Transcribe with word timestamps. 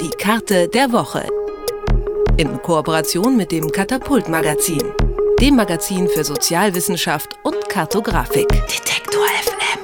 Die 0.00 0.10
Karte 0.10 0.68
der 0.68 0.92
Woche. 0.92 1.26
In 2.36 2.60
Kooperation 2.62 3.36
mit 3.36 3.52
dem 3.52 3.70
Katapult 3.70 4.28
Magazin, 4.28 4.82
dem 5.40 5.56
Magazin 5.56 6.08
für 6.08 6.24
Sozialwissenschaft 6.24 7.36
und 7.44 7.68
Kartografik. 7.68 8.48
Detektor 8.48 9.24
FM. 9.42 9.78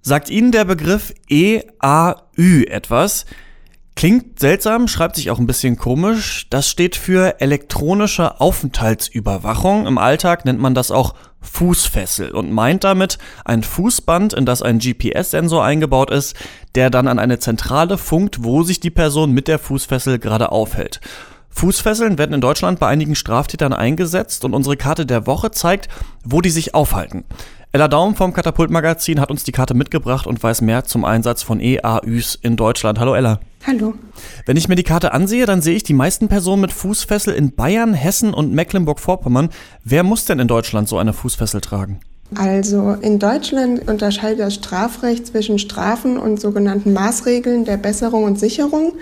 Sagt 0.00 0.30
Ihnen 0.30 0.52
der 0.52 0.64
Begriff 0.64 1.12
EAÜ 1.28 2.64
etwas? 2.68 3.26
Klingt 3.96 4.40
seltsam, 4.40 4.88
schreibt 4.88 5.14
sich 5.16 5.30
auch 5.30 5.38
ein 5.38 5.46
bisschen 5.46 5.76
komisch. 5.76 6.48
Das 6.50 6.68
steht 6.68 6.96
für 6.96 7.40
elektronische 7.40 8.40
Aufenthaltsüberwachung. 8.40 9.86
Im 9.86 9.98
Alltag 9.98 10.44
nennt 10.44 10.60
man 10.60 10.74
das 10.74 10.90
auch 10.90 11.14
Fußfessel 11.40 12.30
und 12.30 12.50
meint 12.50 12.82
damit 12.82 13.18
ein 13.44 13.62
Fußband, 13.62 14.32
in 14.32 14.46
das 14.46 14.62
ein 14.62 14.80
GPS-Sensor 14.80 15.62
eingebaut 15.62 16.10
ist, 16.10 16.34
der 16.74 16.90
dann 16.90 17.06
an 17.06 17.20
eine 17.20 17.38
Zentrale 17.38 17.96
funkt, 17.96 18.42
wo 18.42 18.64
sich 18.64 18.80
die 18.80 18.90
Person 18.90 19.32
mit 19.32 19.46
der 19.46 19.60
Fußfessel 19.60 20.18
gerade 20.18 20.50
aufhält. 20.50 21.00
Fußfesseln 21.50 22.18
werden 22.18 22.34
in 22.34 22.40
Deutschland 22.40 22.80
bei 22.80 22.88
einigen 22.88 23.14
Straftätern 23.14 23.72
eingesetzt 23.72 24.44
und 24.44 24.54
unsere 24.54 24.76
Karte 24.76 25.06
der 25.06 25.28
Woche 25.28 25.52
zeigt, 25.52 25.88
wo 26.24 26.40
die 26.40 26.50
sich 26.50 26.74
aufhalten. 26.74 27.24
Ella 27.70 27.86
Daum 27.86 28.16
vom 28.16 28.32
Katapult 28.32 28.70
Magazin 28.70 29.20
hat 29.20 29.30
uns 29.30 29.44
die 29.44 29.52
Karte 29.52 29.74
mitgebracht 29.74 30.26
und 30.26 30.42
weiß 30.42 30.62
mehr 30.62 30.84
zum 30.84 31.04
Einsatz 31.04 31.44
von 31.44 31.60
EAÜs 31.60 32.34
in 32.34 32.56
Deutschland. 32.56 32.98
Hallo 32.98 33.14
Ella. 33.14 33.38
Hallo. 33.66 33.94
Wenn 34.44 34.58
ich 34.58 34.68
mir 34.68 34.74
die 34.74 34.82
Karte 34.82 35.12
ansehe, 35.12 35.46
dann 35.46 35.62
sehe 35.62 35.74
ich 35.74 35.82
die 35.82 35.94
meisten 35.94 36.28
Personen 36.28 36.60
mit 36.60 36.72
Fußfessel 36.72 37.32
in 37.34 37.54
Bayern, 37.54 37.94
Hessen 37.94 38.34
und 38.34 38.52
Mecklenburg-Vorpommern. 38.52 39.48
Wer 39.82 40.02
muss 40.02 40.26
denn 40.26 40.38
in 40.38 40.48
Deutschland 40.48 40.86
so 40.86 40.98
eine 40.98 41.14
Fußfessel 41.14 41.62
tragen? 41.62 42.00
Also 42.34 42.92
in 43.00 43.18
Deutschland 43.18 43.88
unterscheidet 43.88 44.40
das 44.40 44.54
Strafrecht 44.54 45.26
zwischen 45.26 45.58
Strafen 45.58 46.18
und 46.18 46.40
sogenannten 46.40 46.92
Maßregeln 46.92 47.64
der 47.64 47.78
Besserung 47.78 48.24
und 48.24 48.38
Sicherung. 48.38 48.92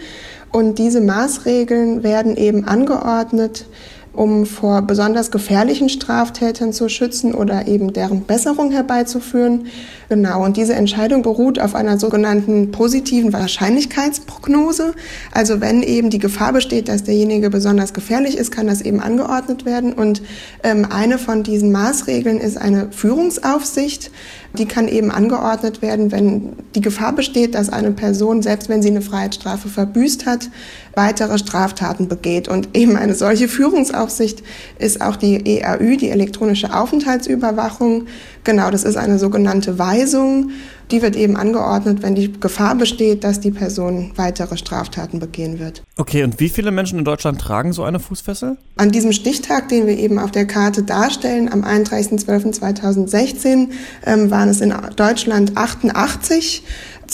Und 0.52 0.78
diese 0.78 1.00
Maßregeln 1.00 2.04
werden 2.04 2.36
eben 2.36 2.64
angeordnet 2.68 3.66
um 4.12 4.44
vor 4.44 4.82
besonders 4.82 5.30
gefährlichen 5.30 5.88
Straftätern 5.88 6.72
zu 6.72 6.88
schützen 6.88 7.34
oder 7.34 7.66
eben 7.66 7.92
deren 7.92 8.24
Besserung 8.24 8.70
herbeizuführen. 8.70 9.66
Genau, 10.10 10.44
und 10.44 10.58
diese 10.58 10.74
Entscheidung 10.74 11.22
beruht 11.22 11.58
auf 11.58 11.74
einer 11.74 11.98
sogenannten 11.98 12.70
positiven 12.70 13.32
Wahrscheinlichkeitsprognose. 13.32 14.92
Also 15.32 15.62
wenn 15.62 15.82
eben 15.82 16.10
die 16.10 16.18
Gefahr 16.18 16.52
besteht, 16.52 16.88
dass 16.88 17.04
derjenige 17.04 17.48
besonders 17.48 17.94
gefährlich 17.94 18.36
ist, 18.36 18.52
kann 18.52 18.66
das 18.66 18.82
eben 18.82 19.00
angeordnet 19.00 19.64
werden. 19.64 19.94
Und 19.94 20.20
ähm, 20.62 20.86
eine 20.90 21.16
von 21.16 21.42
diesen 21.42 21.72
Maßregeln 21.72 22.38
ist 22.38 22.58
eine 22.58 22.88
Führungsaufsicht. 22.90 24.10
Die 24.58 24.66
kann 24.66 24.86
eben 24.88 25.10
angeordnet 25.10 25.80
werden, 25.80 26.12
wenn 26.12 26.52
die 26.74 26.82
Gefahr 26.82 27.14
besteht, 27.14 27.54
dass 27.54 27.70
eine 27.70 27.92
Person, 27.92 28.42
selbst 28.42 28.68
wenn 28.68 28.82
sie 28.82 28.90
eine 28.90 29.00
Freiheitsstrafe 29.00 29.68
verbüßt 29.68 30.26
hat, 30.26 30.50
weitere 30.94 31.38
Straftaten 31.38 32.08
begeht. 32.08 32.48
Und 32.48 32.76
eben 32.76 32.96
eine 32.96 33.14
solche 33.14 33.48
Führungsaufsicht 33.48 34.01
ist 34.78 35.00
auch 35.00 35.16
die 35.16 35.58
EAÜ, 35.58 35.96
die 35.96 36.10
elektronische 36.10 36.74
Aufenthaltsüberwachung. 36.74 38.06
Genau, 38.44 38.70
das 38.70 38.84
ist 38.84 38.96
eine 38.96 39.18
sogenannte 39.18 39.78
Weisung. 39.78 40.50
Die 40.92 41.02
wird 41.02 41.16
eben 41.16 41.36
angeordnet, 41.36 42.02
wenn 42.02 42.14
die 42.14 42.38
Gefahr 42.38 42.74
besteht, 42.74 43.24
dass 43.24 43.40
die 43.40 43.50
Person 43.50 44.12
weitere 44.16 44.58
Straftaten 44.58 45.20
begehen 45.20 45.58
wird. 45.58 45.82
Okay, 45.96 46.22
und 46.22 46.38
wie 46.38 46.50
viele 46.50 46.70
Menschen 46.70 46.98
in 46.98 47.06
Deutschland 47.06 47.40
tragen 47.40 47.72
so 47.72 47.82
eine 47.82 47.98
Fußfessel? 47.98 48.58
An 48.76 48.90
diesem 48.90 49.12
Stichtag, 49.12 49.70
den 49.70 49.86
wir 49.86 49.96
eben 49.96 50.18
auf 50.18 50.32
der 50.32 50.46
Karte 50.46 50.82
darstellen, 50.82 51.50
am 51.50 51.64
31.12.2016, 51.64 53.68
ähm, 54.04 54.30
waren 54.30 54.50
es 54.50 54.60
in 54.60 54.74
Deutschland 54.96 55.56
88. 55.56 56.62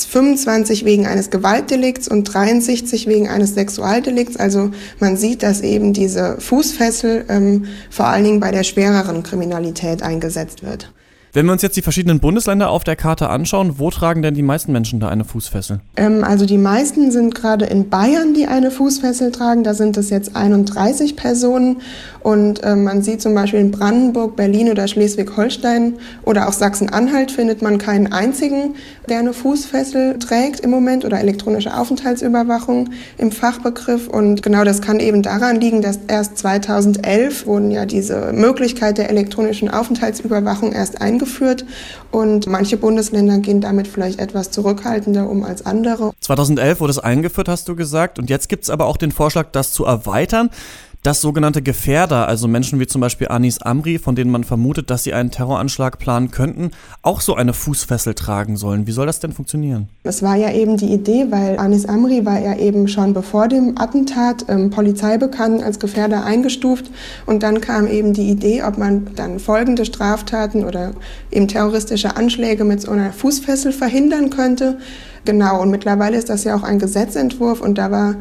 25 0.06 0.84
wegen 0.84 1.06
eines 1.06 1.30
Gewaltdelikts 1.30 2.08
und 2.08 2.24
63 2.24 3.06
wegen 3.06 3.28
eines 3.28 3.54
Sexualdelikts. 3.54 4.36
Also 4.36 4.70
man 5.00 5.16
sieht, 5.16 5.42
dass 5.42 5.60
eben 5.60 5.92
diese 5.92 6.40
Fußfessel 6.40 7.24
ähm, 7.28 7.66
vor 7.90 8.06
allen 8.06 8.24
Dingen 8.24 8.40
bei 8.40 8.52
der 8.52 8.62
schwereren 8.62 9.24
Kriminalität 9.24 10.02
eingesetzt 10.02 10.62
wird. 10.62 10.92
Wenn 11.34 11.44
wir 11.44 11.52
uns 11.52 11.60
jetzt 11.60 11.76
die 11.76 11.82
verschiedenen 11.82 12.20
Bundesländer 12.20 12.70
auf 12.70 12.84
der 12.84 12.96
Karte 12.96 13.28
anschauen, 13.28 13.78
wo 13.78 13.90
tragen 13.90 14.22
denn 14.22 14.34
die 14.34 14.42
meisten 14.42 14.72
Menschen 14.72 14.98
da 14.98 15.08
eine 15.08 15.24
Fußfessel? 15.24 15.80
Ähm, 15.96 16.24
also 16.24 16.46
die 16.46 16.56
meisten 16.56 17.10
sind 17.10 17.34
gerade 17.34 17.66
in 17.66 17.90
Bayern, 17.90 18.32
die 18.32 18.46
eine 18.46 18.70
Fußfessel 18.70 19.30
tragen. 19.30 19.62
Da 19.62 19.74
sind 19.74 19.98
es 19.98 20.08
jetzt 20.08 20.34
31 20.34 21.16
Personen. 21.16 21.82
Und 22.20 22.62
äh, 22.64 22.74
man 22.76 23.02
sieht 23.02 23.20
zum 23.20 23.34
Beispiel 23.34 23.60
in 23.60 23.70
Brandenburg, 23.70 24.36
Berlin 24.36 24.70
oder 24.70 24.88
Schleswig-Holstein 24.88 25.94
oder 26.24 26.48
auch 26.48 26.52
Sachsen-Anhalt 26.52 27.30
findet 27.30 27.62
man 27.62 27.78
keinen 27.78 28.12
einzigen, 28.12 28.74
der 29.08 29.20
eine 29.20 29.32
Fußfessel 29.32 30.18
trägt 30.18 30.60
im 30.60 30.70
Moment 30.70 31.04
oder 31.04 31.20
elektronische 31.20 31.76
Aufenthaltsüberwachung 31.76 32.90
im 33.18 33.32
Fachbegriff. 33.32 34.08
Und 34.08 34.42
genau 34.42 34.64
das 34.64 34.82
kann 34.82 34.98
eben 34.98 35.22
daran 35.22 35.60
liegen, 35.60 35.82
dass 35.82 36.00
erst 36.08 36.38
2011 36.38 37.46
wurden 37.46 37.70
ja 37.70 37.86
diese 37.86 38.32
Möglichkeit 38.32 38.98
der 38.98 39.10
elektronischen 39.10 39.68
Aufenthaltsüberwachung 39.68 40.72
erst 40.72 41.00
eingeführt 41.00 41.17
und 42.10 42.46
manche 42.46 42.76
Bundesländer 42.76 43.38
gehen 43.38 43.60
damit 43.60 43.88
vielleicht 43.88 44.18
etwas 44.18 44.50
zurückhaltender 44.50 45.28
um 45.28 45.44
als 45.44 45.66
andere. 45.66 46.12
2011 46.20 46.80
wurde 46.80 46.90
es 46.90 46.98
eingeführt, 46.98 47.48
hast 47.48 47.68
du 47.68 47.76
gesagt. 47.76 48.18
Und 48.18 48.30
jetzt 48.30 48.48
gibt 48.48 48.64
es 48.64 48.70
aber 48.70 48.86
auch 48.86 48.96
den 48.96 49.12
Vorschlag, 49.12 49.48
das 49.52 49.72
zu 49.72 49.84
erweitern 49.84 50.50
dass 51.08 51.22
sogenannte 51.22 51.62
Gefährder, 51.62 52.28
also 52.28 52.48
Menschen 52.48 52.80
wie 52.80 52.86
zum 52.86 53.00
Beispiel 53.00 53.28
Anis 53.28 53.62
Amri, 53.62 53.98
von 53.98 54.14
denen 54.14 54.30
man 54.30 54.44
vermutet, 54.44 54.90
dass 54.90 55.04
sie 55.04 55.14
einen 55.14 55.30
Terroranschlag 55.30 55.98
planen 55.98 56.30
könnten, 56.30 56.72
auch 57.00 57.22
so 57.22 57.34
eine 57.34 57.54
Fußfessel 57.54 58.12
tragen 58.12 58.58
sollen. 58.58 58.86
Wie 58.86 58.92
soll 58.92 59.06
das 59.06 59.18
denn 59.18 59.32
funktionieren? 59.32 59.88
Das 60.02 60.22
war 60.22 60.36
ja 60.36 60.52
eben 60.52 60.76
die 60.76 60.92
Idee, 60.92 61.28
weil 61.30 61.58
Anis 61.58 61.86
Amri 61.86 62.26
war 62.26 62.38
ja 62.38 62.58
eben 62.58 62.88
schon 62.88 63.14
bevor 63.14 63.48
dem 63.48 63.78
Attentat 63.78 64.44
ähm, 64.48 64.68
polizeibekannt 64.68 65.62
als 65.62 65.80
Gefährder 65.80 66.26
eingestuft. 66.26 66.90
Und 67.24 67.42
dann 67.42 67.62
kam 67.62 67.86
eben 67.86 68.12
die 68.12 68.28
Idee, 68.28 68.62
ob 68.62 68.76
man 68.76 69.06
dann 69.16 69.38
folgende 69.38 69.86
Straftaten 69.86 70.62
oder 70.62 70.92
eben 71.30 71.48
terroristische 71.48 72.18
Anschläge 72.18 72.64
mit 72.64 72.82
so 72.82 72.90
einer 72.90 73.14
Fußfessel 73.14 73.72
verhindern 73.72 74.28
könnte. 74.28 74.76
Genau, 75.24 75.62
und 75.62 75.70
mittlerweile 75.70 76.18
ist 76.18 76.28
das 76.28 76.44
ja 76.44 76.54
auch 76.54 76.64
ein 76.64 76.78
Gesetzentwurf 76.78 77.62
und 77.62 77.78
da 77.78 77.90
war 77.90 78.16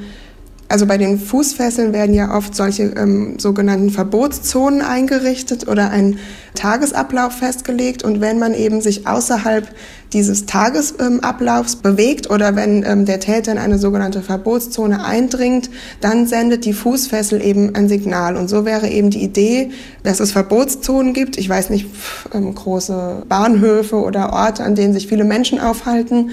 also 0.69 0.85
bei 0.85 0.97
den 0.97 1.17
Fußfesseln 1.17 1.93
werden 1.93 2.13
ja 2.13 2.35
oft 2.35 2.53
solche 2.53 2.83
ähm, 2.83 3.39
sogenannten 3.39 3.89
Verbotszonen 3.89 4.81
eingerichtet 4.81 5.67
oder 5.67 5.91
ein 5.91 6.19
Tagesablauf 6.55 7.33
festgelegt. 7.33 8.03
Und 8.03 8.19
wenn 8.19 8.37
man 8.37 8.53
eben 8.53 8.81
sich 8.81 9.07
außerhalb 9.07 9.65
dieses 10.11 10.45
Tagesablaufs 10.45 11.75
ähm, 11.75 11.81
bewegt 11.83 12.29
oder 12.29 12.57
wenn 12.57 12.83
ähm, 12.83 13.05
der 13.05 13.21
Täter 13.21 13.53
in 13.53 13.57
eine 13.57 13.77
sogenannte 13.77 14.21
Verbotszone 14.21 15.05
eindringt, 15.05 15.69
dann 16.01 16.27
sendet 16.27 16.65
die 16.65 16.73
Fußfessel 16.73 17.41
eben 17.41 17.73
ein 17.73 17.87
Signal. 17.87 18.35
Und 18.35 18.49
so 18.49 18.65
wäre 18.65 18.89
eben 18.89 19.09
die 19.09 19.23
Idee, 19.23 19.71
dass 20.03 20.19
es 20.19 20.33
Verbotszonen 20.33 21.13
gibt. 21.13 21.37
Ich 21.37 21.47
weiß 21.47 21.69
nicht, 21.69 21.87
ähm, 22.33 22.53
große 22.53 23.23
Bahnhöfe 23.29 23.95
oder 23.95 24.33
Orte, 24.33 24.63
an 24.63 24.75
denen 24.75 24.93
sich 24.93 25.07
viele 25.07 25.23
Menschen 25.23 25.59
aufhalten 25.59 26.31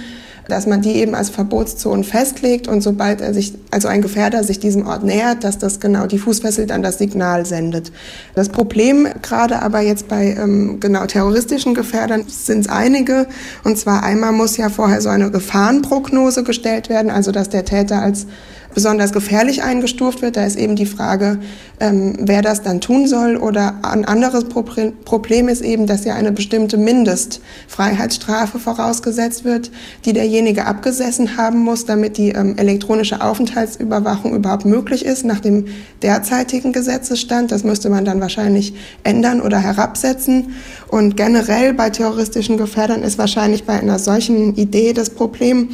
dass 0.48 0.66
man 0.66 0.82
die 0.82 0.92
eben 0.92 1.14
als 1.14 1.30
Verbotszonen 1.30 2.04
festlegt 2.04 2.68
und 2.68 2.82
sobald 2.82 3.20
er 3.20 3.32
sich, 3.34 3.54
also 3.70 3.88
ein 3.88 4.02
Gefährder 4.02 4.44
sich 4.44 4.58
diesem 4.58 4.86
Ort 4.86 5.04
nähert, 5.04 5.44
dass 5.44 5.58
das 5.58 5.80
genau 5.80 6.06
die 6.06 6.18
Fußfessel 6.18 6.66
dann 6.66 6.82
das 6.82 6.98
Signal 6.98 7.46
sendet. 7.46 7.92
Das 8.34 8.48
Problem 8.48 9.08
gerade 9.22 9.62
aber 9.62 9.80
jetzt 9.80 10.08
bei 10.08 10.36
ähm, 10.38 10.80
genau 10.80 11.06
terroristischen 11.06 11.74
Gefährdern 11.74 12.24
sind 12.28 12.60
es 12.60 12.68
einige. 12.68 13.26
Und 13.64 13.78
zwar 13.78 14.02
einmal 14.02 14.32
muss 14.32 14.56
ja 14.56 14.68
vorher 14.68 15.00
so 15.00 15.08
eine 15.08 15.30
Gefahrenprognose 15.30 16.44
gestellt 16.44 16.88
werden, 16.88 17.10
also 17.10 17.32
dass 17.32 17.48
der 17.48 17.64
Täter 17.64 18.02
als 18.02 18.26
besonders 18.72 19.12
gefährlich 19.12 19.62
eingestuft 19.62 20.22
wird. 20.22 20.36
Da 20.36 20.44
ist 20.44 20.56
eben 20.56 20.76
die 20.76 20.86
Frage, 20.86 21.38
ähm, 21.80 22.14
wer 22.20 22.42
das 22.42 22.62
dann 22.62 22.80
tun 22.80 23.06
soll. 23.06 23.36
Oder 23.36 23.76
ein 23.82 24.04
anderes 24.04 24.44
Problem 24.44 25.48
ist 25.48 25.62
eben, 25.62 25.86
dass 25.86 26.04
ja 26.04 26.14
eine 26.14 26.32
bestimmte 26.32 26.76
Mindestfreiheitsstrafe 26.76 28.58
vorausgesetzt 28.58 29.44
wird, 29.44 29.70
die 30.04 30.12
derjenige 30.12 30.66
abgesessen 30.66 31.36
haben 31.36 31.58
muss, 31.60 31.84
damit 31.84 32.16
die 32.16 32.30
ähm, 32.30 32.56
elektronische 32.56 33.20
Aufenthaltsüberwachung 33.20 34.34
überhaupt 34.34 34.64
möglich 34.64 35.04
ist 35.04 35.24
nach 35.24 35.40
dem 35.40 35.66
derzeitigen 36.02 36.72
Gesetzesstand. 36.72 37.52
Das 37.52 37.64
müsste 37.64 37.90
man 37.90 38.04
dann 38.04 38.20
wahrscheinlich 38.20 38.74
ändern 39.02 39.40
oder 39.40 39.58
herabsetzen. 39.58 40.54
Und 40.88 41.16
generell 41.16 41.74
bei 41.74 41.90
terroristischen 41.90 42.56
Gefährdern 42.56 43.02
ist 43.02 43.18
wahrscheinlich 43.18 43.64
bei 43.64 43.74
einer 43.74 43.98
solchen 43.98 44.54
Idee 44.56 44.92
das 44.92 45.10
Problem, 45.10 45.70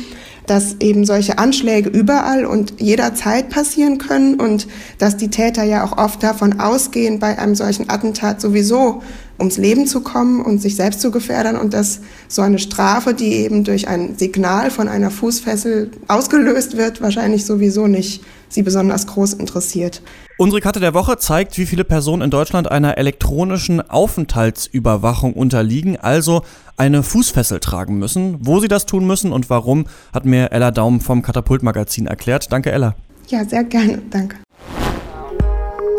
dass 0.51 0.75
eben 0.81 1.05
solche 1.05 1.39
Anschläge 1.39 1.89
überall 1.89 2.45
und 2.45 2.81
jederzeit 2.81 3.51
passieren 3.51 3.99
können 3.99 4.35
und 4.35 4.67
dass 4.99 5.17
die 5.17 5.31
Täter 5.31 5.63
ja 5.63 5.85
auch 5.85 5.97
oft 5.97 6.25
davon 6.25 6.59
ausgehen, 6.59 7.21
bei 7.21 7.39
einem 7.39 7.55
solchen 7.55 7.89
Attentat 7.89 8.41
sowieso 8.41 9.01
ums 9.41 9.57
Leben 9.57 9.87
zu 9.87 10.01
kommen 10.03 10.41
und 10.41 10.63
sich 10.63 10.77
selbst 10.77 11.01
zu 11.01 11.11
gefährden 11.11 11.57
und 11.57 11.75
dass 11.75 12.01
so 12.29 12.43
eine 12.43 12.59
Strafe, 12.59 13.15
die 13.15 13.33
eben 13.35 13.65
durch 13.65 13.89
ein 13.89 14.17
Signal 14.17 14.71
von 14.71 14.87
einer 14.87 15.11
Fußfessel 15.11 15.91
ausgelöst 16.07 16.77
wird, 16.77 17.03
wahrscheinlich 17.03 17.45
sowieso 17.45 17.89
nicht 17.89 18.23
sie 18.49 18.63
besonders 18.63 19.07
groß 19.07 19.35
interessiert. 19.35 20.03
Unsere 20.39 20.61
Karte 20.61 20.81
der 20.81 20.95
Woche 20.95 21.19
zeigt, 21.19 21.59
wie 21.59 21.67
viele 21.67 21.85
Personen 21.85 22.23
in 22.23 22.31
Deutschland 22.31 22.71
einer 22.71 22.99
elektronischen 22.99 23.81
Aufenthaltsüberwachung 23.81 25.35
unterliegen, 25.35 25.97
also 25.97 26.43
eine 26.77 27.03
Fußfessel 27.03 27.61
tragen 27.61 27.99
müssen. 27.99 28.39
Wo 28.41 28.61
sie 28.61 28.69
das 28.69 28.87
tun 28.87 29.07
müssen 29.07 29.33
und 29.33 29.51
warum, 29.51 29.87
hat 30.13 30.25
mir 30.25 30.53
Ella 30.53 30.71
Daum 30.71 31.01
vom 31.01 31.23
Katapult-Magazin 31.23 32.07
erklärt. 32.07 32.51
Danke, 32.53 32.73
Ella. 32.73 32.97
Ja, 33.29 33.45
sehr 33.45 33.65
gerne. 33.65 34.03
Danke. 34.11 34.37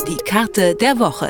Die 0.08 0.18
Karte 0.26 0.76
der 0.76 1.00
Woche. 1.00 1.30